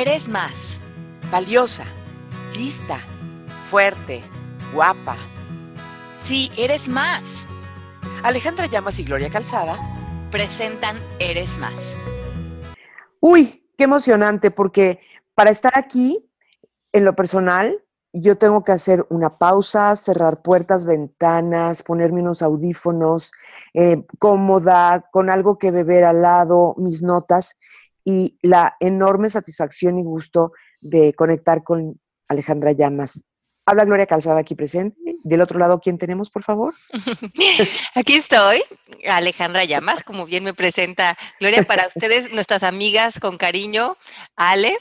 [0.00, 0.78] eres más.
[1.30, 1.84] Valiosa,
[2.54, 2.98] lista,
[3.70, 4.22] fuerte,
[4.74, 5.16] guapa.
[6.22, 7.46] Sí, eres más.
[8.22, 9.78] Alejandra Llamas y Gloria Calzada
[10.30, 11.96] presentan Eres más.
[13.20, 15.00] Uy, qué emocionante, porque
[15.34, 16.28] para estar aquí,
[16.92, 17.82] en lo personal,
[18.12, 23.32] yo tengo que hacer una pausa, cerrar puertas, ventanas, ponerme unos audífonos,
[23.72, 27.56] eh, cómoda, con algo que beber al lado, mis notas
[28.06, 33.24] y la enorme satisfacción y gusto de conectar con Alejandra Llamas.
[33.66, 34.96] Habla Gloria Calzada aquí presente.
[35.24, 36.72] Del otro lado, ¿quién tenemos, por favor?
[37.96, 38.62] Aquí estoy,
[39.08, 43.96] Alejandra Llamas, como bien me presenta Gloria, para ustedes, nuestras amigas con cariño,
[44.36, 44.78] Ale.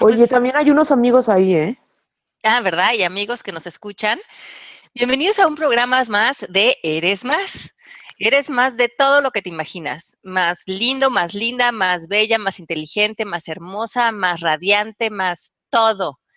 [0.00, 1.78] Oye, pues también hay unos amigos ahí, ¿eh?
[2.42, 2.92] Ah, ¿verdad?
[2.94, 4.18] Y amigos que nos escuchan.
[4.94, 7.75] Bienvenidos a un programa más de Eres Más.
[8.18, 10.16] Eres más de todo lo que te imaginas.
[10.22, 16.18] Más lindo, más linda, más bella, más inteligente, más hermosa, más radiante, más todo.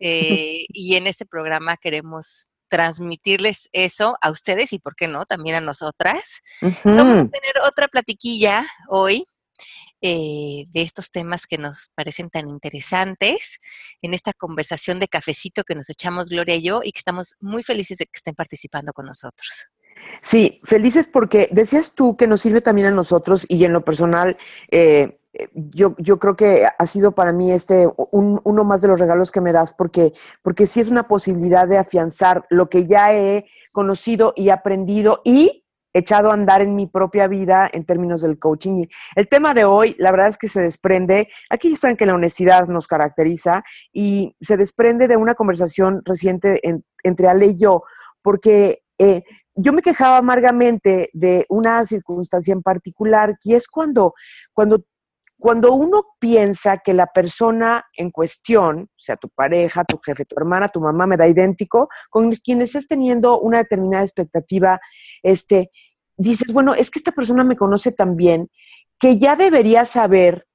[0.00, 5.56] Eh, y en este programa queremos transmitirles eso a ustedes y, ¿por qué no?, también
[5.56, 6.42] a nosotras.
[6.60, 9.24] Vamos a tener otra platiquilla hoy
[10.02, 13.60] eh, de estos temas que nos parecen tan interesantes
[14.02, 17.62] en esta conversación de cafecito que nos echamos Gloria y yo y que estamos muy
[17.62, 19.70] felices de que estén participando con nosotros.
[20.20, 24.36] Sí, felices porque decías tú que nos sirve también a nosotros y en lo personal,
[24.70, 25.18] eh,
[25.54, 29.40] yo, yo, creo que ha sido para mí este uno más de los regalos que
[29.40, 34.32] me das porque, porque sí es una posibilidad de afianzar lo que ya he conocido
[34.36, 38.86] y aprendido y echado a andar en mi propia vida en términos del coaching.
[39.14, 42.14] el tema de hoy, la verdad es que se desprende, aquí ya saben que la
[42.14, 46.60] honestidad nos caracteriza y se desprende de una conversación reciente
[47.04, 47.84] entre Ale y yo,
[48.22, 49.22] porque eh,
[49.56, 54.14] yo me quejaba amargamente de una circunstancia en particular, que es cuando,
[54.52, 54.84] cuando,
[55.38, 60.68] cuando uno piensa que la persona en cuestión, sea tu pareja, tu jefe, tu hermana,
[60.68, 64.80] tu mamá, me da idéntico, con quien estés teniendo una determinada expectativa,
[65.22, 65.70] este,
[66.16, 68.50] dices, bueno, es que esta persona me conoce tan bien
[68.98, 70.46] que ya debería saber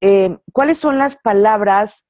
[0.00, 2.04] eh, cuáles son las palabras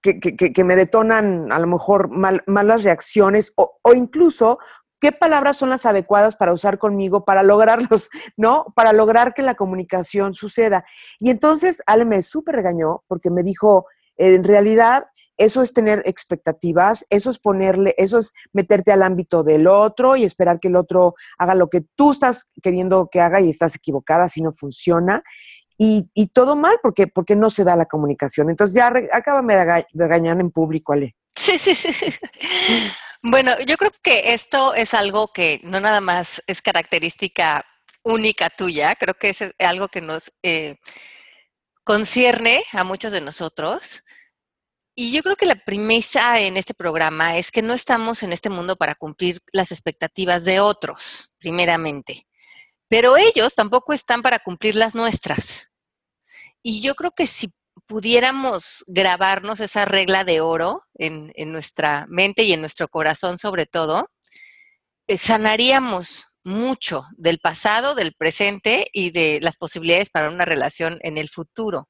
[0.00, 4.58] que, que, me detonan a lo mejor malas reacciones o, o, incluso
[5.00, 8.66] qué palabras son las adecuadas para usar conmigo para lograrlos, ¿no?
[8.74, 10.84] Para lograr que la comunicación suceda.
[11.18, 13.86] Y entonces Ale me súper regañó porque me dijo,
[14.16, 15.06] en realidad
[15.36, 20.24] eso es tener expectativas, eso es ponerle, eso es meterte al ámbito del otro y
[20.24, 24.28] esperar que el otro haga lo que tú estás queriendo que haga y estás equivocada
[24.28, 25.22] si no funciona.
[25.78, 28.48] Y, todo mal porque, porque no se da la comunicación.
[28.48, 31.14] Entonces ya acábame de regañar en público, Ale.
[31.34, 32.10] Sí, sí, sí.
[33.22, 37.64] Bueno, yo creo que esto es algo que no nada más es característica
[38.02, 40.76] única tuya, creo que es algo que nos eh,
[41.84, 44.04] concierne a muchos de nosotros.
[44.94, 48.48] Y yo creo que la premisa en este programa es que no estamos en este
[48.48, 52.26] mundo para cumplir las expectativas de otros, primeramente,
[52.88, 55.70] pero ellos tampoco están para cumplir las nuestras.
[56.62, 57.52] Y yo creo que si
[57.86, 64.10] pudiéramos grabarnos esa regla de oro en, nuestra mente y en nuestro corazón sobre todo,
[65.06, 71.18] eh, sanaríamos mucho del pasado, del presente y de las posibilidades para una relación en
[71.18, 71.88] el futuro.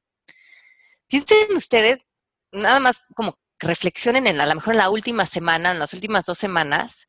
[1.08, 2.00] Piensen ustedes,
[2.52, 6.24] nada más como reflexionen en a lo mejor en la última semana, en las últimas
[6.24, 7.08] dos semanas,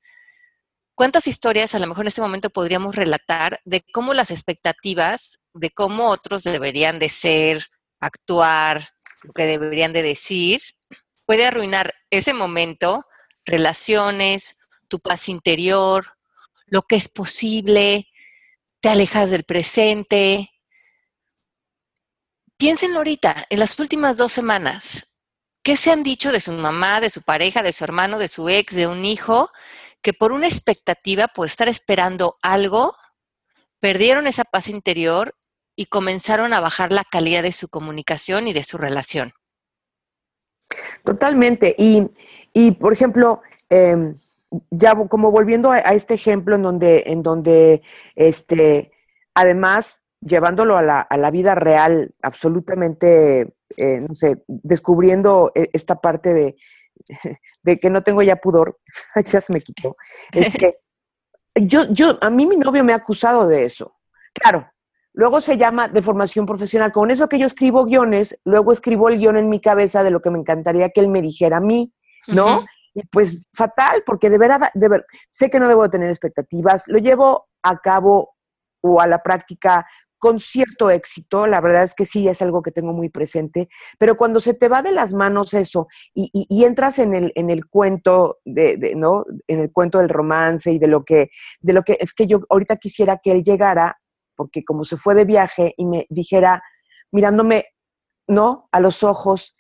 [0.96, 5.72] cuántas historias a lo mejor en este momento podríamos relatar de cómo las expectativas, de
[5.72, 7.66] cómo otros deberían de ser,
[8.00, 8.90] actuar,
[9.24, 10.62] lo que deberían de decir,
[11.28, 13.06] puede arruinar ese momento,
[13.46, 14.58] relaciones,
[14.88, 16.18] tu paz interior,
[16.66, 18.08] lo que es posible,
[18.80, 20.50] te alejas del presente.
[22.56, 25.18] Piénsenlo ahorita, en las últimas dos semanas,
[25.64, 28.48] ¿qué se han dicho de su mamá, de su pareja, de su hermano, de su
[28.48, 29.52] ex, de un hijo,
[30.02, 32.96] que por una expectativa, por estar esperando algo,
[33.82, 35.36] perdieron esa paz interior
[35.76, 39.34] y comenzaron a bajar la calidad de su comunicación y de su relación.
[41.04, 41.76] Totalmente.
[41.78, 44.18] Y, por ejemplo, em,
[44.72, 47.82] ya como volviendo a, este ejemplo en donde, en donde
[48.16, 48.92] este,
[49.34, 56.02] además, llevándolo a la, a la vida real, absolutamente, eh, no sé, descubriendo e, esta
[56.02, 56.56] parte de,
[57.64, 58.80] de, que no tengo ya pudor,
[59.16, 59.96] ya se me quitó.
[60.32, 60.78] Es que
[61.56, 63.96] yo, yo, a mí mi novio me ha acusado de eso.
[64.34, 64.70] Claro,
[65.18, 66.92] Luego se llama de formación profesional.
[66.92, 70.22] Con eso que yo escribo guiones, luego escribo el guion en mi cabeza de lo
[70.22, 71.92] que me encantaría que él me dijera a mí,
[72.28, 72.64] ¿no?
[72.94, 77.00] Y pues fatal, porque de verdad, de ver, sé que no debo tener expectativas, lo
[77.00, 78.36] llevo a cabo
[78.82, 79.88] o a la práctica
[80.20, 84.18] con cierto éxito, la verdad es que sí, es algo que tengo muy presente, pero
[84.18, 87.68] cuando se te va de las manos eso y, y, entras en el, en el
[87.68, 89.26] cuento de, de, ¿no?
[89.48, 91.30] En el cuento del romance y de lo que,
[91.60, 93.98] de lo que es que yo ahorita quisiera que él llegara,
[94.38, 96.64] porque como se fue de viaje y me dijera,
[97.12, 97.66] mirándome,
[98.28, 98.70] ¿no?
[98.72, 99.58] A los ojos,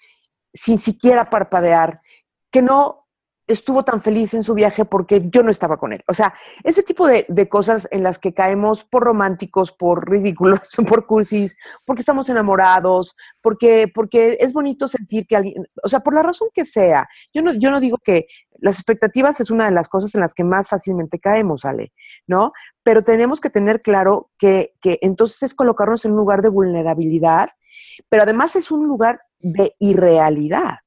[0.53, 2.01] sin siquiera parpadear,
[2.51, 3.07] que no
[3.47, 6.03] estuvo tan feliz en su viaje porque yo no estaba con él.
[6.07, 6.33] O sea,
[6.63, 12.01] ese tipo de, cosas en las que caemos por románticos, por ridículos, por cursis, porque
[12.01, 16.65] estamos enamorados, porque, porque es bonito sentir que alguien, o sea, por la razón que
[16.65, 17.07] sea.
[17.33, 18.27] Yo no, yo no digo que
[18.59, 21.93] las expectativas es una de las cosas en las que más fácilmente caemos, Ale,
[22.27, 22.53] ¿no?
[22.83, 27.49] Pero tenemos que tener claro que, que entonces es colocarnos en un lugar de vulnerabilidad,
[28.09, 30.79] pero además es un lugar de irrealidad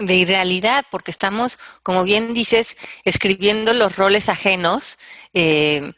[0.00, 4.98] de irrealidad, porque estamos, como bien dices, escribiendo los roles ajenos,
[5.34, 5.92] eh,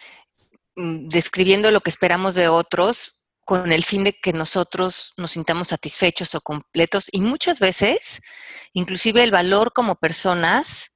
[0.77, 5.69] mm, describiendo lo que esperamos de otros con el fin de que nosotros nos sintamos
[5.69, 8.21] satisfechos o completos y muchas veces,
[8.73, 10.92] inclusive el valor como personas,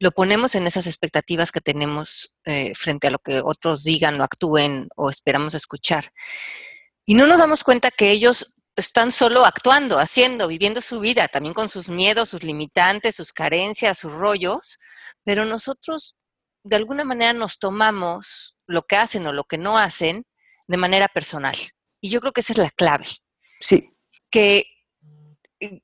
[0.00, 4.24] lo ponemos en esas expectativas que tenemos eh, frente a lo que otros digan o
[4.24, 6.12] actúen o esperamos escuchar.
[7.06, 11.54] Y no nos damos cuenta que ellos están solo actuando, haciendo, viviendo su vida, también
[11.54, 14.78] con sus miedos, sus limitantes, sus carencias, sus rollos,
[15.22, 16.16] pero nosotros
[16.64, 20.24] de alguna manera nos tomamos lo que hacen o lo que no hacen
[20.66, 21.56] de manera personal.
[22.00, 23.06] Y yo creo que esa es la clave.
[23.60, 23.90] Sí.
[24.30, 24.64] Que
[25.60, 25.82] eh,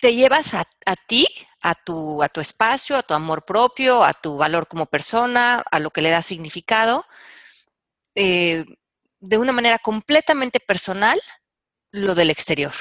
[0.00, 0.64] te llevas a,
[1.06, 1.26] ti,
[1.60, 5.78] a tu, a tu espacio, a tu amor propio, a tu valor como persona, a
[5.78, 7.04] lo que le da significado,
[8.14, 8.64] eh,
[9.20, 11.20] de una manera completamente personal
[11.90, 12.72] lo del exterior.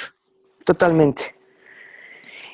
[0.66, 1.34] Totalmente.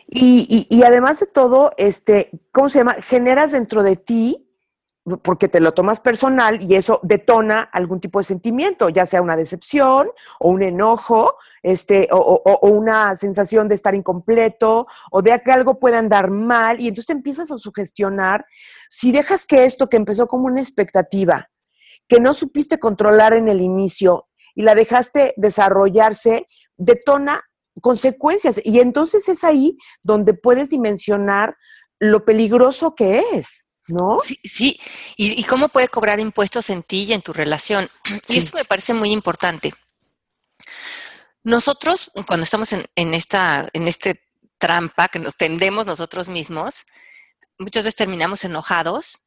[0.07, 2.95] Y, y, además de todo, este, ¿cómo se llama?
[3.01, 4.43] Generas dentro de ti,
[5.21, 9.35] porque te lo tomas personal y eso detona algún tipo de sentimiento, ya sea una
[9.35, 10.09] decepción
[10.39, 15.79] o un enojo, este, o, o, una sensación de estar incompleto o de que algo
[15.79, 18.45] pueda andar mal y entonces te empiezas a sugestionar.
[18.89, 21.49] Si dejas que esto que empezó como una expectativa,
[22.07, 26.47] que no supiste controlar en el inicio, y la dejaste desarrollarse,
[26.77, 27.44] detona
[27.81, 28.59] consecuencias.
[28.63, 31.57] Y entonces es ahí donde puedes dimensionar
[31.99, 33.72] lo peligroso que es.
[33.88, 34.19] ¿No?
[34.24, 34.80] Sí, sí.
[35.18, 37.89] ¿Y, cómo puede cobrar impuestos en ti y en tu relación?
[38.30, 39.74] Y esto me parece muy importante.
[41.44, 44.24] Nosotros, cuando estamos en, en esta en este
[44.57, 46.85] trampa que nos tendemos nosotros mismos,
[47.59, 49.19] muchas veces terminamos enojados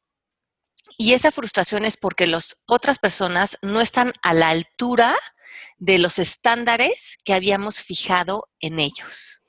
[0.97, 5.15] y esa frustración es porque las otras personas no están a la altura
[5.77, 9.43] de los estándares que habíamos fijado en ellos.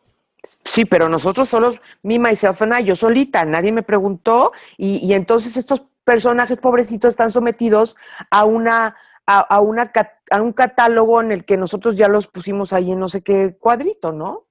[0.65, 5.57] Sí, pero nosotros solos, me, myself and I, yo solita, nadie me preguntó y, entonces
[5.57, 7.97] estos personajes pobrecitos están sometidos
[8.31, 8.97] a una
[9.27, 9.93] a, una,
[10.31, 13.59] a un catálogo en el que nosotros ya los pusimos ahí en no sé qué
[13.61, 14.47] cuadrito, ¿no?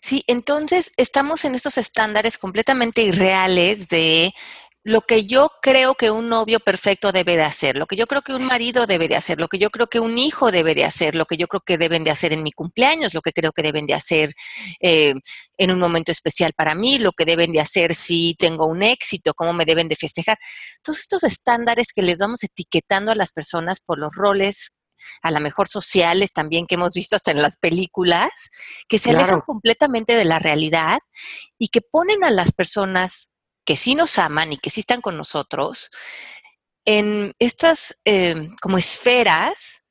[0.00, 4.34] Sí, entonces estamos en estos estándares completamente irreales de
[4.84, 8.22] lo que yo creo que un novio perfecto debe de hacer, lo que yo creo
[8.22, 10.84] que un marido debe de hacer, lo que yo creo que un hijo debe de
[10.84, 13.52] hacer, lo que yo creo que deben de hacer en mi cumpleaños, lo que creo
[13.52, 14.32] que deben de hacer
[14.80, 15.14] eh,
[15.56, 19.34] en un momento especial para mí, lo que deben de hacer si tengo un éxito,
[19.34, 20.38] cómo me deben de festejar.
[20.82, 24.72] Todos estos estándares que les vamos etiquetando a las personas por los roles
[25.20, 28.30] a lo mejor sociales también que hemos visto hasta en las películas,
[28.88, 30.98] que se alejan completamente de la realidad
[31.58, 33.31] y que ponen a las personas
[33.64, 35.90] que sí nos aman y que sí están con nosotros,
[36.84, 39.84] en estas em, como esferas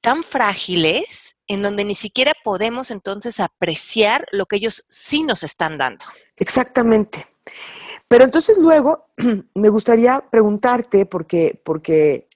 [0.00, 5.78] tan frágiles en donde ni siquiera podemos entonces apreciar lo que ellos sí nos están
[5.78, 6.04] dando.
[6.36, 7.26] Exactamente.
[8.08, 9.06] Pero entonces luego
[9.54, 12.28] me gustaría preguntarte, porque, porque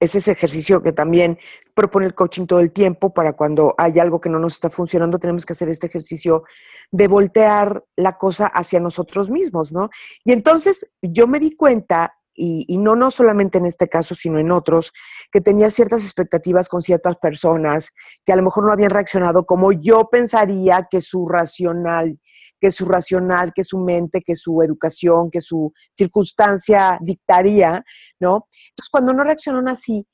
[0.00, 1.38] es ese ejercicio que también
[1.76, 5.18] propone el coaching todo el tiempo para cuando hay algo que no nos está funcionando,
[5.18, 6.44] tenemos que hacer este ejercicio
[6.90, 9.90] de voltear la cosa hacia nosotros mismos, ¿no?
[10.24, 14.50] Y entonces yo me di cuenta y, no, no solamente en este caso, sino en
[14.52, 14.92] otros,
[15.32, 17.90] que tenía ciertas expectativas con ciertas personas
[18.24, 22.18] que a lo mejor no habían reaccionado como yo pensaría que su racional,
[22.60, 27.84] que su racional, que su mente, que su educación, que su circunstancia dictaría,
[28.20, 28.48] ¿no?
[28.70, 30.06] Entonces, cuando no reaccionaron así,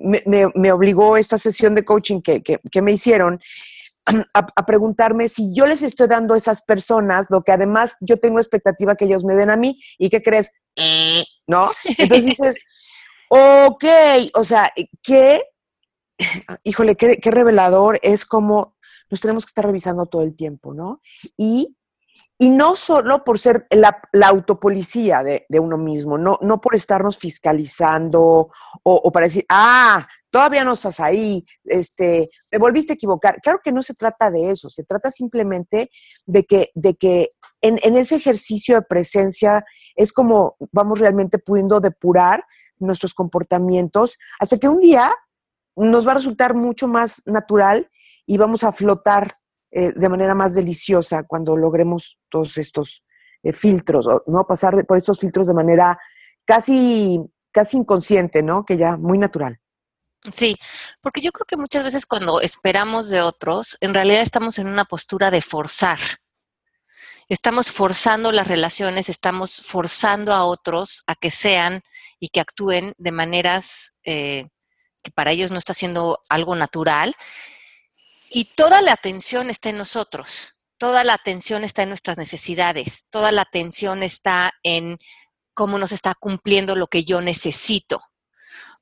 [0.00, 3.40] me, obligó esta sesión de coaching que, que me hicieron
[4.32, 8.38] a, preguntarme si yo les estoy dando a esas personas lo que además yo tengo
[8.38, 10.50] expectativa que ellos me den a mí y qué crees,
[11.46, 11.70] ¿no?
[11.84, 12.56] Entonces dices,
[13.28, 13.84] ok,
[14.34, 15.42] o sea, ¿qué?
[16.64, 18.76] Híjole, qué, revelador es como
[19.10, 21.00] nos tenemos que estar revisando todo el tiempo, ¿no?
[21.36, 21.75] Y,
[22.38, 28.20] y no solo por ser la, autopolicía de, uno mismo, no, no por estarnos fiscalizando
[28.20, 28.50] o,
[28.82, 33.40] o para decir, ah, todavía no estás ahí, este, te volviste a equivocar.
[33.40, 35.90] Claro que no se trata de eso, se trata simplemente
[36.26, 37.30] de que, de que
[37.62, 42.44] en, en ese ejercicio de presencia es como vamos realmente pudiendo depurar
[42.78, 45.14] nuestros comportamientos hasta que un día
[45.74, 47.90] nos va a resultar mucho más natural
[48.26, 49.32] y vamos a flotar
[49.78, 53.02] eh, de manera más deliciosa cuando logremos todos estos
[53.42, 54.46] eh, filtros, ¿no?
[54.46, 55.98] Pasar por estos filtros de manera
[56.46, 57.20] casi,
[57.52, 58.64] casi inconsciente, ¿no?
[58.64, 59.60] Que ya muy natural.
[60.32, 60.56] Sí,
[61.02, 64.86] porque yo creo que muchas veces cuando esperamos de otros, en realidad estamos en una
[64.86, 65.98] postura de forzar.
[67.28, 71.82] Estamos forzando las relaciones, estamos forzando a otros a que sean
[72.18, 74.48] y que actúen de maneras eh,
[75.02, 77.14] que para ellos no está siendo algo natural.
[78.38, 83.32] Y toda la atención está en nosotros, toda la atención está en nuestras necesidades, toda
[83.32, 84.98] la atención está en
[85.54, 87.98] cómo nos está cumpliendo lo que yo necesito.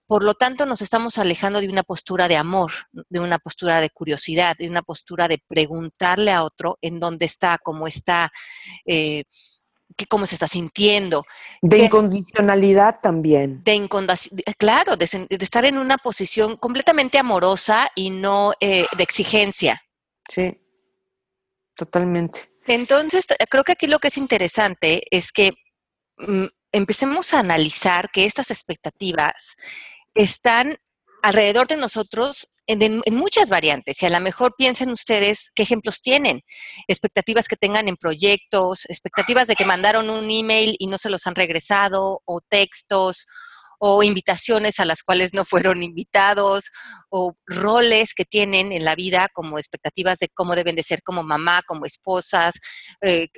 [0.08, 3.90] Por lo tanto, nos estamos alejando de una postura de amor, de una postura de
[3.90, 8.32] curiosidad, de una postura de preguntarle a otro en dónde está, cómo está,
[8.84, 9.22] eh,
[10.08, 11.24] cómo se está sintiendo.
[11.62, 13.62] De incondicionalidad también.
[13.64, 13.88] De
[14.58, 15.06] claro, de,
[15.40, 19.80] estar en una posición completamente amorosa y no eh, de exigencia.
[20.28, 20.60] Sí,
[21.74, 22.52] totalmente.
[22.66, 25.52] Entonces, creo que aquí lo que es interesante es que
[26.18, 29.54] mm, empecemos a analizar que estas expectativas
[30.14, 30.76] están
[31.22, 34.02] alrededor de nosotros en, muchas variantes.
[34.02, 36.42] Y a lo mejor piensen ustedes qué ejemplos tienen.
[36.88, 41.26] Expectativas que tengan en proyectos, expectativas de que mandaron un email y no se los
[41.26, 43.26] han regresado, o textos,
[43.78, 46.70] o invitaciones a las cuales no fueron invitados,
[47.10, 51.22] o roles que tienen en la vida como expectativas de cómo deben de ser como
[51.22, 52.54] mamá, como esposas.
[53.02, 53.28] Eh,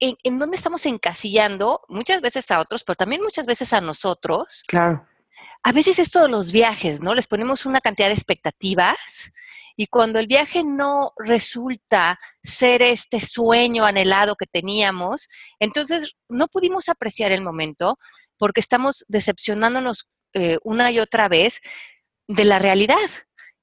[0.00, 4.64] en, en dónde estamos encasillando muchas veces a otros, pero también muchas veces a nosotros.
[4.66, 5.09] Claro
[5.62, 7.14] a veces es todos los viajes, ¿no?
[7.14, 9.32] Les ponemos una cantidad de expectativas
[9.76, 15.28] y cuando el viaje no resulta ser este sueño anhelado que teníamos,
[15.58, 17.98] entonces no pudimos apreciar el momento
[18.38, 21.60] porque estamos decepcionándonos eh, una y otra vez
[22.28, 22.96] de la realidad.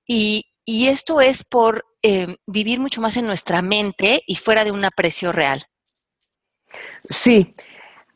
[0.06, 4.84] Y, esto es por eh, vivir mucho más en nuestra mente y fuera de un
[4.84, 5.64] aprecio real.
[7.10, 7.54] Sí,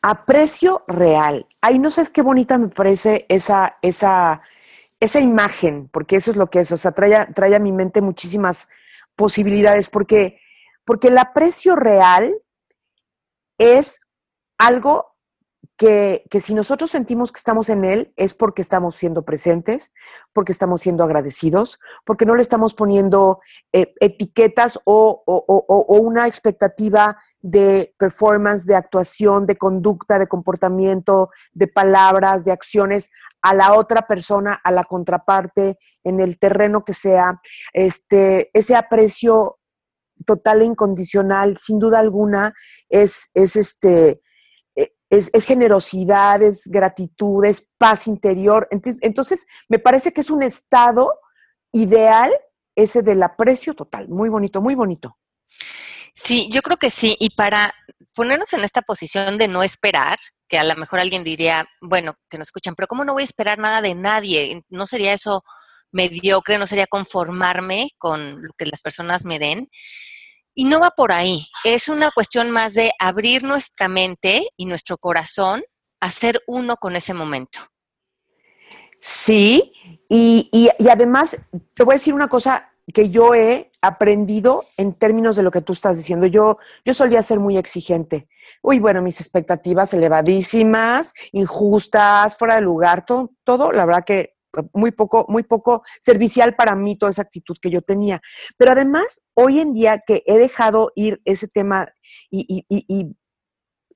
[0.02, 1.46] aprecio real.
[1.64, 4.42] Ay, no sabes qué bonita me parece esa, esa,
[4.98, 8.00] esa imagen, porque eso es lo que es, o sea, trae, trae a mi mente
[8.00, 8.68] muchísimas
[9.14, 10.40] posibilidades, porque,
[10.84, 12.34] porque el aprecio real
[13.58, 14.00] es
[14.58, 15.11] algo
[15.82, 19.90] que, si nosotros sentimos que estamos en Él es porque estamos siendo presentes,
[20.32, 23.40] porque estamos siendo agradecidos, porque no le estamos poniendo
[23.72, 25.24] eh, etiquetas o,
[25.88, 33.10] una expectativa de performance, de actuación, de conducta, de comportamiento, de palabras, de acciones
[33.40, 37.40] a la otra persona, a la contraparte, en el terreno que sea.
[37.72, 39.58] Este, ese aprecio
[40.24, 42.54] total e incondicional, sin duda alguna,
[42.88, 44.22] es, es este
[45.12, 48.66] es, generosidad, es gratitud, es paz interior.
[48.70, 51.12] Entonces, me parece que es un estado
[51.70, 52.32] ideal
[52.74, 54.08] ese del aprecio total.
[54.08, 55.18] Muy bonito, muy bonito.
[56.14, 57.14] Sí, yo creo que sí.
[57.20, 57.74] Y para
[58.14, 62.38] ponernos en esta posición de no esperar, que a lo mejor alguien diría, bueno, que
[62.38, 64.64] nos escuchan, pero ¿cómo no voy a esperar nada de nadie?
[64.70, 65.44] ¿No sería eso
[65.90, 66.56] mediocre?
[66.56, 69.68] ¿No sería conformarme con lo que las personas me den?
[70.54, 74.98] Y no va por ahí, es una cuestión más de abrir nuestra mente y nuestro
[74.98, 75.62] corazón
[76.00, 77.60] a ser uno con ese momento.
[79.00, 79.72] Sí,
[80.08, 81.36] y, además
[81.74, 85.60] te voy a decir una cosa que yo he aprendido en términos de lo que
[85.60, 86.26] tú estás diciendo.
[86.26, 88.28] Yo, yo solía ser muy exigente.
[88.62, 94.34] Uy, bueno, mis expectativas elevadísimas, injustas, fuera de lugar, todo, todo la verdad que
[94.72, 98.20] muy poco, muy poco servicial para mí toda esa actitud que yo tenía.
[98.56, 101.88] Pero además, hoy en día que he dejado ir ese tema
[102.30, 103.16] y, y,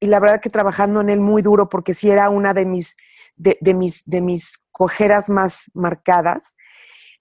[0.00, 2.96] la verdad que trabajando en él muy duro, porque sí era una de mis,
[3.34, 6.54] de, de mis, de mis cojeras más marcadas,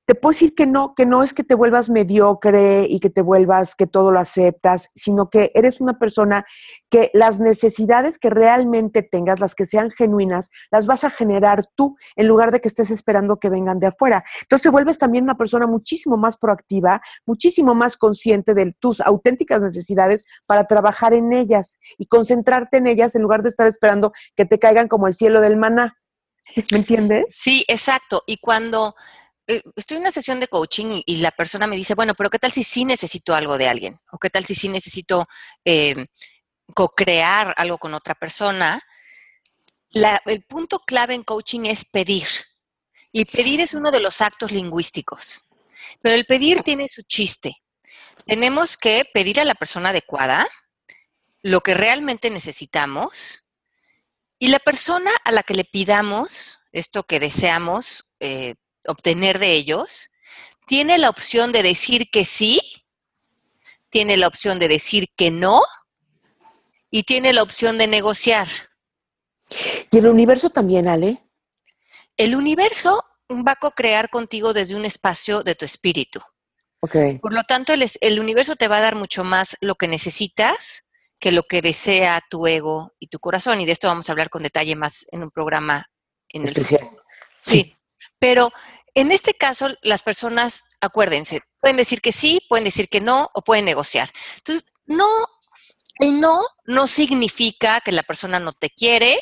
[0.05, 3.21] te puedo decir que no, que no es que te vuelvas mediocre y que te
[3.21, 6.45] vuelvas que todo lo aceptas, sino que eres una persona
[6.89, 11.97] que las necesidades que realmente tengas, las que sean genuinas, las vas a generar tú
[12.15, 14.24] en lugar de que estés esperando que vengan de afuera.
[14.41, 19.62] Entonces te vuelves también una persona muchísimo más proactiva, muchísimo más consciente de tus auténticas
[19.62, 24.45] necesidades para trabajar en ellas y concentrarte en ellas en lugar de estar esperando que
[24.45, 25.97] te caigan como el cielo del maná.
[26.71, 27.35] ¿Me entiendes?
[27.35, 28.21] Sí, exacto.
[28.27, 28.95] Y cuando
[29.47, 32.51] estoy en una sesión de coaching y, la persona me dice, bueno, pero ¿qué tal
[32.51, 33.99] si sí necesito algo de alguien?
[34.11, 35.27] ¿O qué tal si sí necesito
[35.63, 36.07] eh,
[36.73, 38.81] co-crear algo con otra persona?
[40.25, 42.27] el punto clave en coaching es pedir.
[43.13, 45.45] Y pedir es uno de los actos lingüísticos.
[46.01, 47.63] Pero el pedir tiene su chiste.
[48.25, 50.47] Tenemos que pedir a la persona adecuada
[51.41, 53.45] lo que realmente necesitamos
[54.39, 58.55] y la persona a la que le pidamos esto que deseamos eh,
[58.88, 60.12] obtener de ellos,
[60.68, 62.60] tiene la opción de decir que sí,
[63.89, 65.62] tiene la opción de decir que no
[66.89, 68.48] y tiene la opción de negociar.
[69.92, 71.24] ¿Y el universo también, Ale?
[72.18, 76.22] El universo va a co-crear contigo desde un espacio de tu espíritu.
[76.80, 77.20] Okay.
[77.20, 80.86] Por lo tanto, el, el, universo te va a dar mucho más lo que necesitas
[81.20, 83.60] que lo que desea tu ego y tu corazón.
[83.62, 85.89] Y de esto vamos a hablar con detalle más en un programa
[86.30, 86.82] en Especial.
[86.82, 86.88] el
[87.42, 87.62] Sí.
[87.62, 87.75] sí,
[88.25, 88.51] pero
[88.96, 93.44] en este caso las personas, acuérdense, pueden decir que sí, pueden decir que no o
[93.44, 94.12] pueden negociar.
[94.38, 95.08] Entonces, no,
[96.00, 99.20] el no no significa que la persona no te quiere,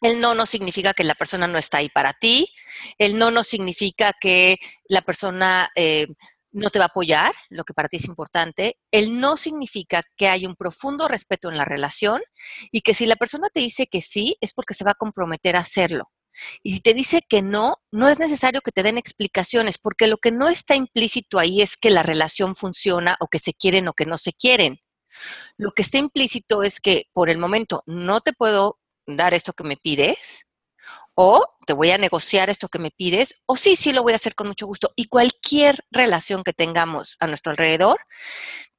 [0.00, 2.48] el no no significa que la persona no está ahí para ti.
[2.98, 6.06] El no no significa que la persona eh,
[6.52, 8.78] no te va a apoyar, lo que para ti es importante.
[8.92, 12.22] El no significa que hay un profundo respeto en la relación
[12.70, 15.56] y que si la persona te dice que sí, es porque se va a comprometer
[15.56, 16.12] a hacerlo.
[16.62, 20.18] Y si te dice que no, no es necesario que te den explicaciones, porque lo
[20.18, 23.92] que no está implícito ahí es que la relación funciona o que se quieren o
[23.92, 24.80] que no se quieren.
[25.56, 29.64] Lo que está implícito es que por el momento no te puedo dar esto que
[29.64, 30.46] me pides,
[31.14, 34.16] o te voy a negociar esto que me pides, o sí, sí lo voy a
[34.16, 34.92] hacer con mucho gusto.
[34.94, 37.98] Y cualquier relación que tengamos a nuestro alrededor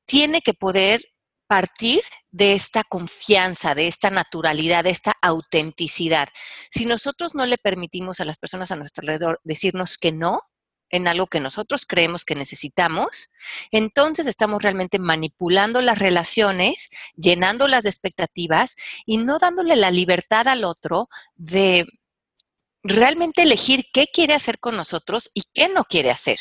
[0.05, 1.01] tiene que poder
[1.49, 6.29] partir de esta confianza, de esta naturalidad, de esta autenticidad.
[6.69, 10.43] Si nosotros no le permitimos a las personas a nuestro alrededor decirnos que no
[10.91, 13.29] en algo que nosotros creemos que necesitamos,
[13.71, 18.75] entonces estamos realmente manipulando las relaciones, llenándolas de expectativas
[19.07, 21.87] y no dándole la libertad al otro de
[22.83, 26.37] realmente elegir qué quiere hacer con nosotros y qué no quiere hacer.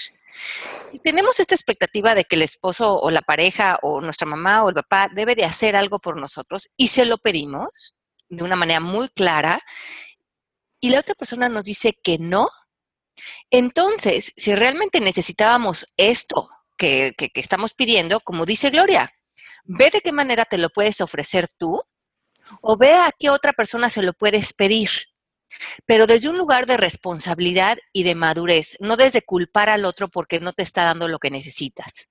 [1.02, 4.74] Tenemos esta expectativa de que el esposo o la pareja o nuestra mamá o el
[4.74, 7.94] papá debe de hacer algo por nosotros y se lo pedimos
[8.28, 9.60] de una manera muy clara
[10.80, 12.48] y la otra persona nos dice que no,
[13.50, 19.12] entonces, si realmente necesitábamos esto que, que, que estamos pidiendo, como dice Gloria,
[19.64, 21.82] ve de qué manera te lo puedes ofrecer tú
[22.62, 24.90] o ve a qué otra persona se lo puedes pedir
[25.86, 30.40] pero desde un lugar de responsabilidad y de madurez, no desde culpar al otro porque
[30.40, 32.10] no te está dando lo que necesitas.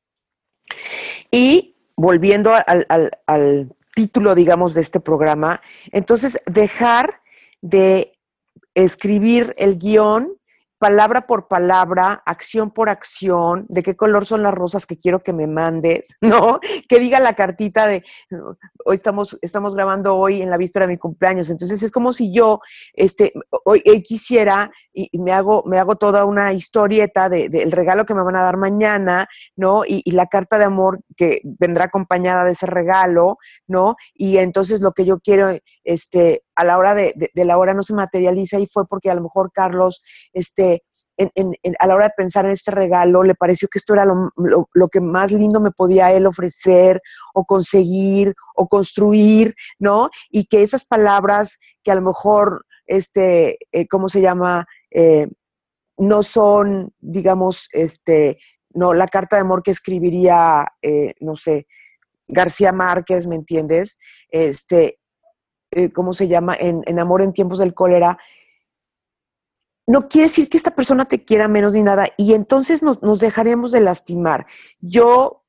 [1.32, 5.60] Y volviendo al, al, título, digamos, de este programa,
[5.92, 7.22] entonces dejar
[7.62, 8.14] de
[8.76, 10.38] escribir el guion
[10.78, 15.34] palabra por palabra, acción por acción, de qué color son las rosas que quiero que
[15.34, 16.60] me mandes, ¿no?
[16.88, 18.04] Que diga la cartita de,
[18.88, 22.34] hoy estamos, estamos grabando hoy en la víspera de mi cumpleaños, entonces es como si
[22.34, 22.62] yo,
[22.94, 23.34] este,
[23.66, 28.24] hoy, quisiera y, me hago, me hago toda una historieta del de, regalo que me
[28.24, 29.84] van a dar mañana, ¿no?
[29.86, 33.96] Y, y, la carta de amor que vendrá acompañada de ese regalo, ¿no?
[34.14, 35.50] Y entonces lo que yo quiero,
[35.84, 39.12] este, a la hora de, de, de la hora no se materializa y fue porque
[39.12, 40.84] a lo mejor Carlos, este,
[41.18, 43.94] en, en, en, a la hora de pensar en este regalo, le pareció que esto
[43.94, 47.02] era lo, lo, lo, que más lindo me podía él ofrecer
[47.34, 50.10] o conseguir o construir, ¿no?
[50.30, 54.68] Y que esas palabras que a lo mejor, este, eh, ¿cómo se llama?
[54.92, 55.28] Eh,
[55.98, 58.38] no son, digamos, este,
[58.74, 61.66] no, la carta de amor que escribiría, eh, no sé,
[62.28, 63.98] García Márquez, ¿me entiendes?
[64.30, 65.00] Este,
[65.72, 66.56] eh, ¿cómo se llama?
[66.58, 68.18] En, en, Amor en tiempos del cólera.
[69.88, 73.20] No quiere decir que esta persona te quiera menos ni nada y entonces nos, nos
[73.20, 74.46] dejaremos de lastimar.
[74.82, 75.46] Yo,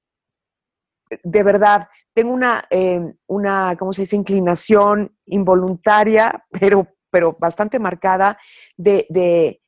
[1.25, 8.39] de verdad, tengo una, eh, una, ¿cómo se dice?, inclinación involuntaria, pero, pero bastante marcada
[8.77, 9.61] de, de,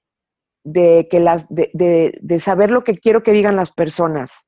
[0.63, 1.71] de que las, de,
[2.21, 4.47] de, saber lo que quiero que digan las personas.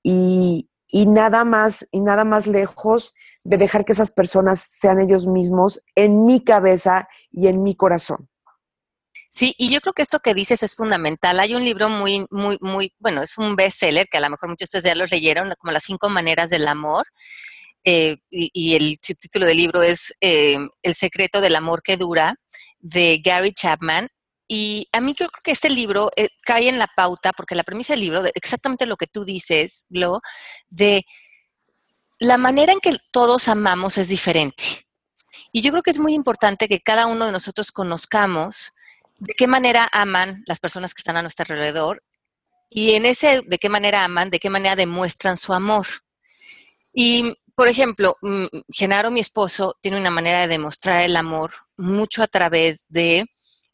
[0.00, 5.26] Y, y nada más, y nada más lejos de dejar que esas personas sean ellos
[5.26, 8.28] mismos en mi cabeza y en mi corazón.
[9.36, 11.38] Sí, y yo creo que esto que dices es fundamental.
[11.40, 14.70] Hay un libro muy, muy, muy, bueno, es un bestseller que a lo mejor muchos
[14.70, 17.06] de ustedes ya lo leyeron, como Las cinco maneras del amor.
[17.84, 22.36] Eh, y, el subtítulo del libro es eh, El secreto del amor que dura,
[22.78, 24.08] de Gary Chapman.
[24.48, 27.92] Y a mí creo que este libro eh, cae en la pauta, porque la premisa
[27.92, 30.22] del libro, exactamente lo que tú dices, Glo,
[30.70, 31.04] de
[32.18, 34.86] la manera en que todos amamos es diferente.
[35.52, 38.72] Y yo creo que es muy importante que cada uno de nosotros conozcamos
[39.18, 42.02] de qué manera aman las personas que están a nuestro alrededor
[42.68, 45.86] y en ese de qué manera aman, de qué manera demuestran su amor.
[46.92, 48.16] Y, por ejemplo,
[48.68, 53.26] Genaro, mi esposo, tiene una manera de demostrar el amor mucho a través de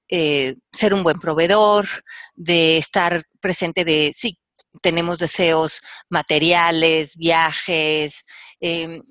[0.09, 1.87] eh, ser un buen proveedor,
[2.35, 4.39] de estar presente de, sí,
[4.81, 8.25] tenemos deseos materiales, viajes.
[8.61, 9.03] Em,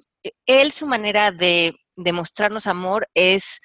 [0.46, 3.62] él, su manera de, demostrarnos amor es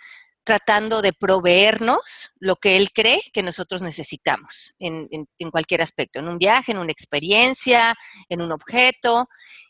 [0.46, 6.38] tratando de proveernos lo que él cree que nosotros necesitamos en, cualquier aspecto, en un
[6.38, 7.94] viaje, en una experiencia,
[8.28, 9.28] en un objeto.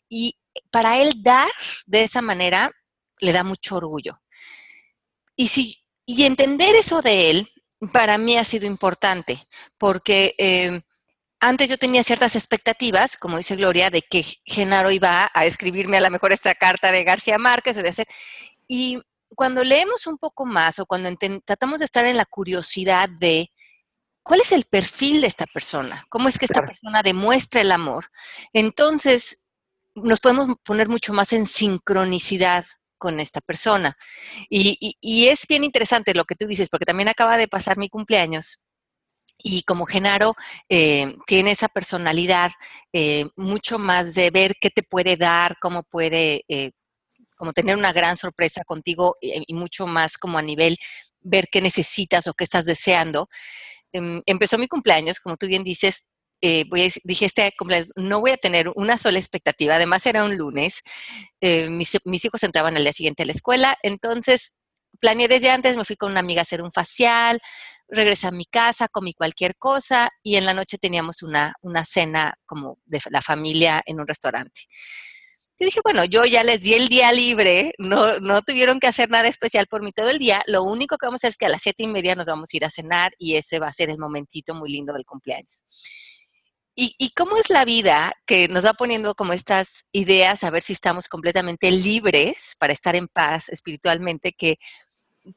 [0.08, 0.36] Y
[0.70, 1.48] para él dar
[1.86, 2.70] de esa manera
[3.20, 4.20] le da mucho orgullo.
[5.34, 7.48] Y, si, y entender eso de él,
[7.90, 9.42] para mí ha sido importante,
[9.78, 10.82] porque eh,
[11.40, 16.02] antes yo tenía ciertas expectativtas, como dice Gloria, de que Genaro iba a escribirme a
[16.02, 18.06] lo mejor esta carta de García Márquez o de hacer.
[18.68, 19.00] Y
[19.36, 21.08] cuando leemos un poco más o cuando
[21.44, 23.52] tratamos de estar en la curiosidad de
[24.24, 28.06] cuál es el perfil de esta persona, cómo es que esta persona demuestra el amor,
[28.52, 29.46] entonces
[29.94, 32.64] nos podemos poner mucho más en sincronicidad
[32.98, 33.96] con esta persona.
[34.48, 38.58] Y, es bien interesante lo que tú dices, porque también acaba de pasar mi cumpleaños.
[39.38, 40.34] Y como Genaro
[40.68, 42.52] eh, tiene esa personalidad
[42.92, 46.72] eh, mucho más de ver qué te puede dar, cómo puede, eh,
[47.36, 50.76] como tener una gran sorpresa contigo y, mucho más como a nivel
[51.20, 53.28] ver qué necesitas o qué estás deseando.
[53.92, 56.06] Em, empezó mi cumpleaños, como tú bien dices,
[56.42, 56.64] eh,
[57.04, 60.82] dije este cumpleaños, no voy a tener una sola expectativa, además era un lunes,
[61.40, 64.54] eh, mis, mis, hijos entraban al día siguiente a la escuela, entonces
[65.00, 67.40] planeé desde antes, me fui con una amiga a hacer un facial,
[67.88, 72.34] regresé a mi casa, comí cualquier cosa y en la noche teníamos una, una cena
[72.44, 74.62] como de la familia en un restaurante.
[75.58, 79.08] Y dije, bueno, yo ya les di el día libre, no, no tuvieron que hacer
[79.08, 80.42] nada especial por mí todo el día.
[80.46, 82.50] Lo único que vamos a hacer es que a las siete y media nos vamos
[82.52, 85.64] a ir a cenar y ese va a ser el momentito muy lindo del cumpleaños.
[86.78, 90.74] ¿Y, cómo es la vida que nos va poniendo como estas ideas a ver si
[90.74, 94.32] estamos completamente libres para estar en paz espiritualmente?
[94.32, 94.58] Que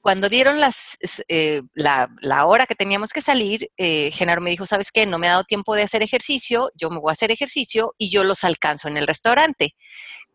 [0.01, 0.97] cuando dieron las,
[1.27, 5.05] eh, la, hora que teníamos que salir, eh, Genaro me dijo, ¿sabes qué?
[5.05, 8.09] No me ha dado tiempo de hacer ejercicio, yo me voy a hacer ejercicio y
[8.09, 9.75] yo los alcanzo en el restaurante.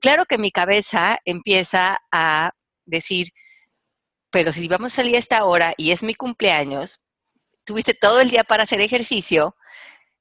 [0.00, 2.52] Claro que mi cabeza empieza a
[2.84, 3.28] decir,
[4.30, 7.00] pero si vamos a salir a esta hora y es mi cumpleaños,
[7.64, 9.56] tuviste todo el día para hacer ejercicio,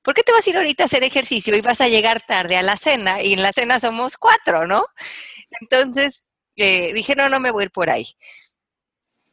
[0.03, 2.57] ¿por qué te vas a ir ahorita a hacer ejercicio y vas a llegar tarde
[2.57, 3.21] a la cena?
[3.21, 4.85] Y en la cena somos cuatro, ¿no?
[5.61, 8.05] Entonces eh, dije, no, no me voy a ir por ahí.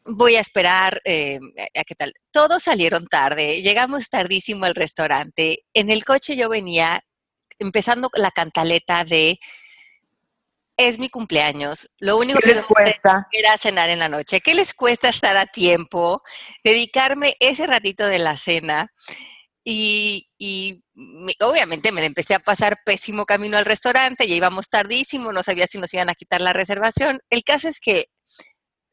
[0.04, 1.38] Voy a esperar eh,
[1.74, 2.12] a qué tal.
[2.30, 5.64] Todos salieron tarde, llegamos tardísimo al restaurante.
[5.74, 7.02] En el coche yo venía
[7.58, 9.38] empezando la cantaleta de
[10.88, 11.90] es mi cumpleaños.
[11.98, 14.40] Lo único que les cuesta era cenar en la noche.
[14.40, 16.22] ¿Qué les cuesta estar a tiempo?
[16.64, 18.90] Dedicarme ese ratito de la cena.
[19.62, 20.26] Y,
[21.40, 25.78] obviamente me empecé a pasar pésimo camino al restaurante, ya íbamos tardísimo, no sabía si
[25.78, 27.20] nos iban a quitar la reservación.
[27.28, 28.06] El caso es que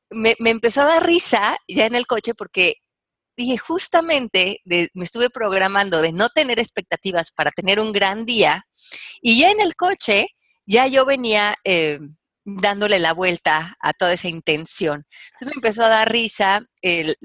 [0.09, 2.75] me, empezó a dar risa ya en el coche porque
[3.35, 8.63] dije, justamente me estuve programando de no tener expectativas para tener un gran día
[9.21, 10.27] y ya en el coche
[10.65, 11.99] ya yo venía eh,
[12.43, 15.05] dándole la vuelta a toda esa intención.
[15.33, 17.15] Entonces me empezó a dar risa, el,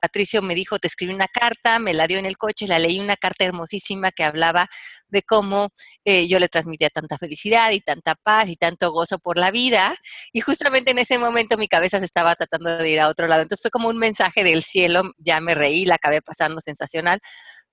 [0.00, 3.00] Patricio me dijo, te escribí una carta, me la dio en el coche, la leí
[3.00, 4.68] una carta hermosísima que hablaba
[5.08, 5.70] de cómo
[6.04, 9.94] eh, yo le transmitía tanta felicidad y tanta paz y tanto gozo por la vida.
[10.32, 13.42] Y justamente en ese momento mi cabeza se estaba tratando de ir a otro lado.
[13.42, 17.20] Entonces fue como un mensaje del cielo, ya me reí, la acabé pasando sensacional,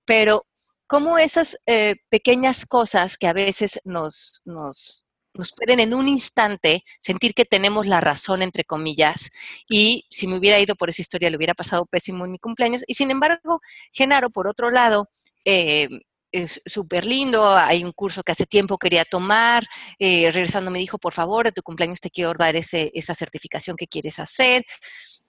[0.04, 0.46] pero
[0.86, 6.84] como esas eh, pequeñas cosas que a veces nos, nos, nos pueden en un instante
[6.98, 9.30] sentir que tenemos la razón, entre comillas,
[9.68, 12.84] y si me hubiera ido por esa historia le hubiera pasado pésimo en mi cumpleaños.
[12.86, 13.60] Y sin embargo,
[13.92, 15.08] Genaro, por otro lado,
[15.44, 15.88] eh,
[16.32, 19.64] es súper lindo, hay un curso que hace tiempo quería tomar,
[19.98, 23.76] eh, regresando me dijo, por favor, de tu cumpleaños te quiero dar ese, esa certificación
[23.76, 24.64] que quieres hacer.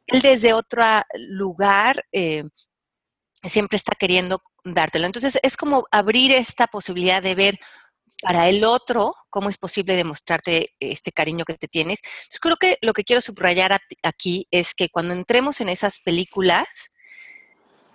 [0.07, 0.83] Él desde otro
[1.15, 2.43] lugar eh,
[3.43, 5.05] siempre está queriendo dártelo.
[5.05, 7.59] Entonces es como abrir esta posibilidad de ver
[8.21, 11.99] para el otro, cómo es posible demostrarte este cariño que te tienes.
[12.03, 16.91] Entonces, creo que lo que quiero subrayar aquí es que cuando entremos en esas películas,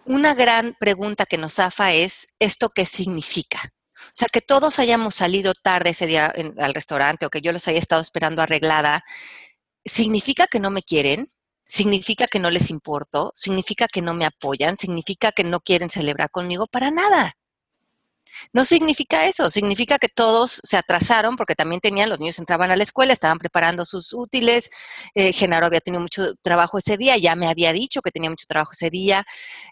[0.05, 3.61] una gran pregunta que nos hafa es, ¿esto qué significa?
[4.09, 7.67] O sea, que todos hayamos salido tarde ese día al restaurante o que yo los
[7.69, 9.05] haya estado esperando arreglada,
[9.85, 11.29] ¿significa que no me quieren?
[11.67, 13.33] ¿Significa que no les importo?
[13.35, 14.79] ¿Significa que no me apoyan?
[14.79, 16.67] ¿Significa que no quieren celebrar conmigo?
[16.69, 17.35] Para nada.
[18.53, 22.77] No significa eso, significa que todos se atrasaron porque también tenían, los niños entraban a
[22.77, 24.71] la escuela, estaban preparando sus útiles,
[25.15, 28.47] eh, Genaro había tenido mucho trabajo ese día, ya me había dicho que tenía mucho
[28.49, 29.25] trabajo ese día.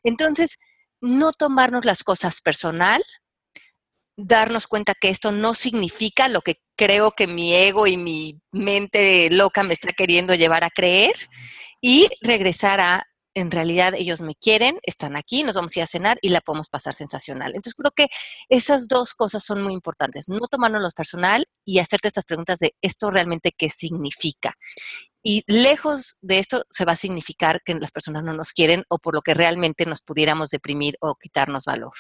[0.03, 0.59] Entonces,
[1.01, 3.03] no tomarnos las cosas personal,
[4.17, 9.29] darnos cuenta que esto no significa lo que creo que mi ego y mi mente
[9.31, 11.15] loca me está queriendo llevar a creer
[11.81, 15.87] y regresar a en realidad ellos me quieren, están aquí, nos vamos a ir a
[15.87, 17.55] cenar y la podemos pasar sensacional.
[17.55, 18.09] Entonces creo que
[18.49, 23.11] esas dos cosas son muy importantes, no tomarnos personal y hacerte estas preguntas de esto
[23.11, 24.55] realmente qué significa.
[25.23, 28.99] Y lejos de esto se va a significar que las personas no nos quieren o
[28.99, 31.93] por lo que realmente nos pudiéramos deprimir o quitarnos valor.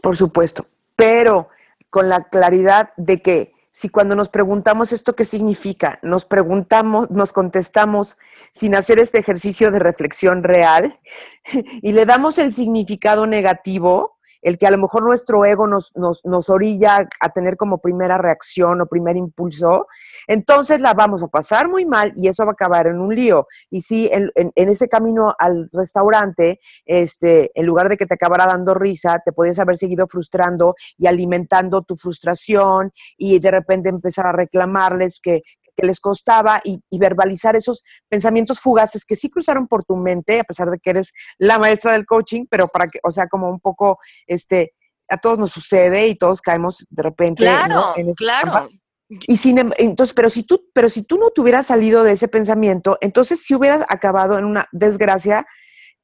[0.00, 1.48] Por supuesto, pero
[1.90, 7.32] con la claridad de que si cuando nos preguntamos esto qué significa, nos preguntamos, nos
[7.32, 8.16] contestamos
[8.52, 11.00] sin hacer este ejercicio de reflexión real
[11.82, 14.13] y le damos el significado negativo,
[14.44, 18.78] el que a lo mejor nuestro ego nos, nos, orilla a tener como primera reacción
[18.82, 19.86] o primer impulso,
[20.26, 23.48] entonces la vamos a pasar muy mal y eso va a acabar en un lío.
[23.70, 28.46] Y si en, en, ese camino al restaurante, este, en lugar de que te acabara
[28.46, 34.26] dando risa, te podías haber seguido frustrando y alimentando tu frustración y de repente empezar
[34.26, 35.42] a reclamarles que,
[35.74, 40.44] que les costaba y, verbalizar esos pensamientos fugaces que sí cruzaron por tu mente, a
[40.44, 43.60] pesar de que eres la maestra del coaching, pero para que, o sea, como un
[43.60, 44.72] poco, este,
[45.08, 47.42] a todos nos sucede y todos caemos de repente.
[47.42, 48.68] Claro, claro.
[49.08, 52.12] Y sin, em, entonces, pero si tú, pero si tú no te hubieras salido de
[52.12, 55.46] ese pensamiento, entonces si hubieras acabado en una desgracia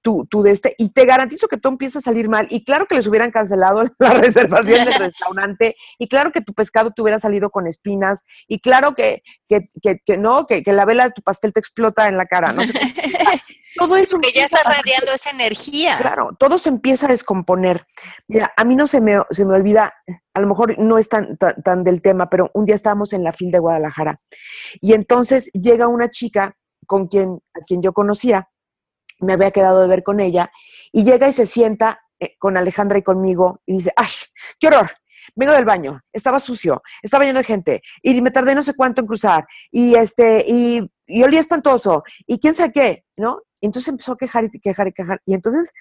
[0.03, 2.87] tu, tu de este, y te garantizo que todo empieza a salir mal, y claro
[2.87, 7.19] que les hubieran cancelado la reservación del restaurante, y claro que tu pescado te hubiera
[7.19, 9.69] salido con espinas, y claro que, que,
[10.05, 12.63] que, no, que, la vela de tu pastel te explota en la cara, ¿no?
[13.77, 14.19] todo eso.
[14.19, 15.97] Que ya está radiando esa energía.
[15.99, 17.87] Claro, todo se empieza a descomponer.
[18.29, 19.93] Mira, a mí no se me, se me olvida,
[20.35, 23.33] a lo mejor no es tan, tan, del tema, pero un día estábamos en la
[23.33, 24.17] fil de Guadalajara,
[24.81, 28.49] y entonces llega una chica con quien, a quien yo conocía,
[29.21, 30.51] me había quedado de ver con ella,
[30.93, 34.09] y llega y se sienta eh, con Alejandra y conmigo y dice, ¡ay,
[34.59, 34.91] qué horror!
[35.35, 39.03] Vengo del baño, estaba sucio, estaba lleno de gente, y me tardé no sé cuánto
[39.03, 43.43] en cruzar, y este, y, y olía espantoso, y quién sabe qué, ¿no?
[43.61, 45.73] entonces empezó a quejar y quejar y quejar, y entonces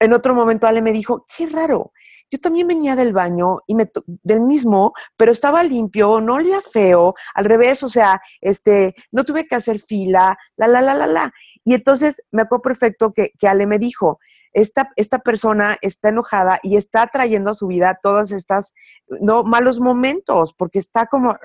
[0.00, 1.92] en otro momento Ale me dijo, qué raro,
[2.32, 3.90] yo también venía del baño y me
[4.22, 9.46] del mismo, pero estaba limpio, no olía feo, al revés, o sea, este, no tuve
[9.46, 11.32] que hacer fila, la, la, la, la, la.
[11.64, 14.18] Y entonces me acuerdo perfecto que, que Ale me dijo,
[14.52, 18.74] esta, esta, persona está enojada y está trayendo a su vida todas estas
[19.08, 21.38] no malos momentos, porque está como,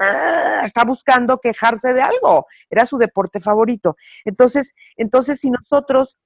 [0.64, 2.48] está buscando quejarse de algo.
[2.70, 3.96] Era su deporte favorito.
[4.26, 6.18] Entonces, entonces si nosotros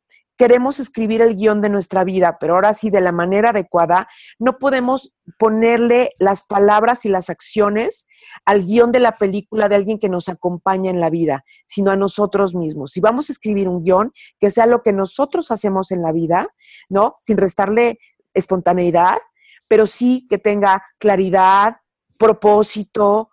[0.41, 4.07] queremos escribir el guion de nuestra vida, pero ahora sí de la manera adecuada,
[4.39, 8.07] no podemos ponerle las palabras y las acciones
[8.43, 11.95] al guion de la película de alguien que nos acompaña en la vida, sino a
[11.95, 12.89] nosotros mismos.
[12.89, 16.47] Si vamos a escribir un guion, que sea lo que nosotros hacemos en la vida,
[16.89, 17.13] ¿no?
[17.21, 17.99] Sin restarle
[18.33, 19.19] espontaneidad,
[19.67, 21.77] pero sí que tenga claridad,
[22.17, 23.29] propósito,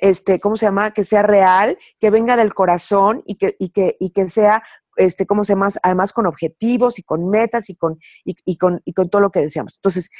[0.00, 0.90] este, ¿cómo se llama?
[0.90, 4.64] Que sea real, que venga del corazón y que, y que, y que sea
[4.96, 5.68] este, ¿cómo se llama?
[5.82, 9.40] Además con objetivos y con metas y con, y, con, y con todo lo que
[9.40, 9.76] deseamos.
[9.76, 10.10] Entonces,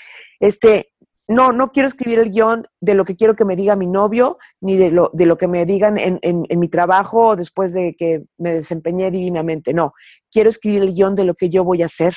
[0.40, 0.92] este,
[1.26, 4.38] no, no quiero escribir el guion de lo que quiero que me diga mi novio,
[4.60, 8.24] ni de lo, de lo que me digan en, en, mi trabajo después de que
[8.36, 9.72] me desempeñé divinamente.
[9.72, 9.94] No,
[10.30, 12.14] quiero escribir el guion de lo que yo voy a hacer.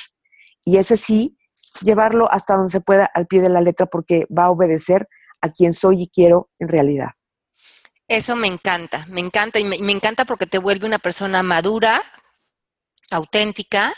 [0.64, 1.38] Y ese sí,
[1.82, 5.08] llevarlo hasta donde se pueda al pie de la letra porque va a obedecer
[5.40, 7.10] a quien soy y quiero en realidad.
[8.08, 12.02] Eso me encanta, me encanta y me encanta porque te vuelve una persona madura,
[13.10, 13.94] auténtica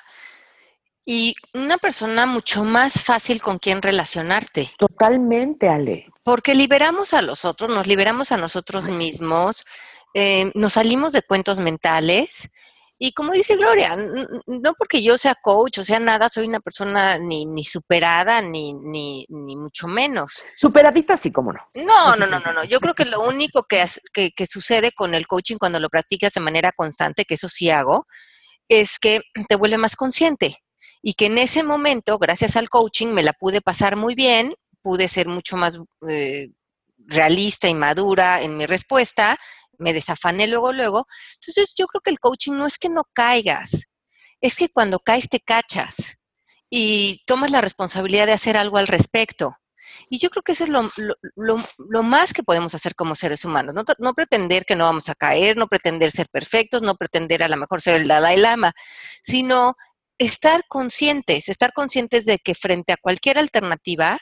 [1.05, 4.71] y una persona mucho más fácil con quien relacionarte.
[4.79, 6.07] Totalmente, Ale.
[6.23, 9.65] Porque liberamos a los otros, nos liberamos a nosotros mismos,
[10.15, 12.51] eh, nos salimos de cuentos mentales.
[13.03, 13.97] Y como dice Gloria,
[14.47, 18.75] no porque yo sea coach o sea nada, soy una persona ni, ni superada, ni,
[18.75, 20.45] ni, ni mucho menos.
[20.59, 21.67] Superadita sí, como no.
[21.75, 22.65] No, no, no, no, no.
[22.65, 26.35] Yo creo que lo único que, que, que sucede con el coaching cuando lo practicas
[26.35, 28.07] de manera constante, que eso sí hago,
[28.71, 30.57] es que te vuelve más consciente
[31.03, 35.09] y que en ese momento, gracias al coaching, me la pude pasar muy bien, pude
[35.09, 35.79] ser mucho más
[36.09, 36.51] eh,
[36.99, 39.39] realista y madura en mi respuesta,
[39.77, 41.07] me desafané luego, luego.
[41.41, 43.89] Entonces yo creo que el coaching no es que no caigas,
[44.41, 46.19] es que cuando caes te cachas
[46.71, 49.57] y tomas la responsabilidad de hacer algo al respecto.
[50.09, 53.75] Y yo creo que eso es lo, más que podemos hacer como seres humanos.
[53.99, 57.57] No, pretender que no vamos a caer, no pretender ser perfectos, no pretender a lo
[57.57, 58.73] mejor ser el Dalai Lama,
[59.23, 59.77] sino
[60.19, 64.19] estar conscientes, estar conscientes de que frente a cualquier alternativa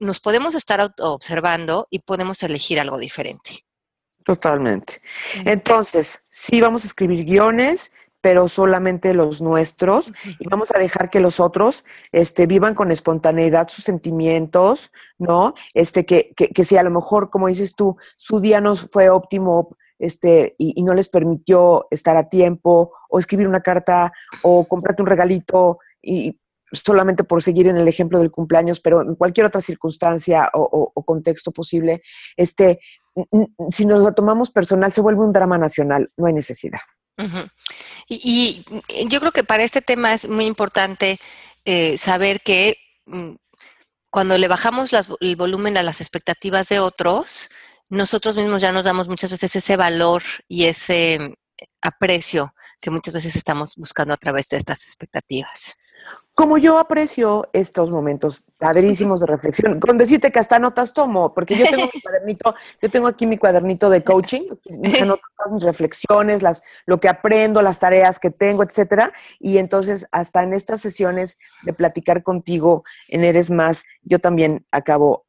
[0.00, 3.64] nos podemos estar observando y podemos elegir algo diferente.
[4.24, 5.00] Totalmente.
[5.44, 7.92] Entonces, sí vamos a escribir guiones,
[8.24, 10.10] pero solamente los nuestros,
[10.40, 15.52] y vamos a dejar que los otros este, vivan con espontaneidad sus sentimientos, ¿no?
[15.74, 19.10] Este, que, que, que si a lo mejor, como dices tú, su día no fue
[19.10, 24.10] óptimo este, y, no les permitió estar a tiempo, o escribir una carta,
[24.42, 26.40] o comprarte un regalito, y
[26.72, 31.52] solamente por seguir en el ejemplo del cumpleaños, pero en cualquier otra circunstancia o, contexto
[31.52, 32.00] posible,
[32.38, 32.80] este,
[33.70, 36.80] si nos lo tomamos personal, se vuelve un drama nacional, no hay necesidad.
[38.08, 38.64] Y,
[39.08, 41.18] yo creo que para este tema es muy importante
[41.64, 43.34] eh, saber que mm,
[44.10, 47.50] cuando le bajamos el volumen a las expectativas de otros,
[47.88, 51.34] nosotros mismos ya nos damos muchas veces ese valor y ese
[51.82, 55.76] aprecio que muchas veces estamos buscando a través de estas expectativas.
[56.34, 61.54] Como yo aprecio estos momentos padrísimos de reflexión, con decirte que hasta notas tomo, porque
[61.54, 66.62] yo tengo mi cuadernito, yo tengo aquí mi cuadernito de coaching, todas mis reflexiones, las,
[66.86, 71.72] lo que aprendo, las tareas que tengo, etcétera, y entonces hasta en estas sesiones de
[71.72, 75.26] platicar contigo en Eres Más, yo también acabo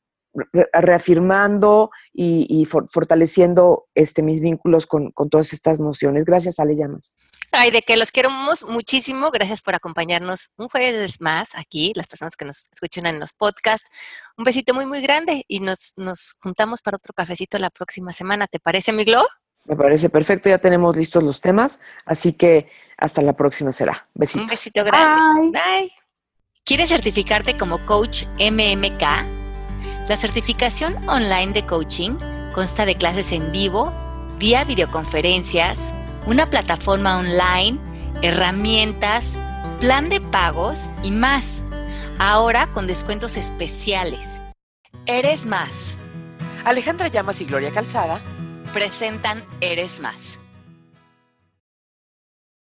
[0.73, 6.25] reafirmando y, fortaleciendo este, mis vínculos con, con, todas estas nociones.
[6.25, 7.15] Gracias, Ale Llamas.
[7.57, 9.31] Ay, de que los queremos muchísimo.
[9.31, 13.89] Gracias por acompañarnos un jueves más aquí, las personas que nos escuchan en los podcasts.
[14.37, 18.47] Un besito muy, muy grande y nos, nos juntamos para otro cafecito la próxima semana.
[18.47, 19.25] ¿Te parece, mi Glo?
[19.65, 20.49] Me parece perfecto.
[20.49, 24.07] Ya tenemos listos los temas, así que hasta la próxima será.
[24.13, 24.41] Besito.
[24.41, 25.57] Un besito grande.
[25.57, 25.91] Bye.
[26.65, 29.01] ¿Quieres certificarte como coach MMK?
[30.09, 32.17] La certificación online de coaching
[32.53, 33.93] consta de clases en vivo,
[34.39, 35.93] vía videoconferencias,
[36.25, 37.79] una plataforma online,
[38.21, 39.37] herramientas,
[39.79, 41.63] plan de pagos y más.
[42.17, 44.41] Ahora con descuentos especiales.
[45.05, 45.97] Eres más.
[46.63, 48.19] Alejandra Llamas y Gloria Calzada
[48.73, 50.39] presentan Eres más.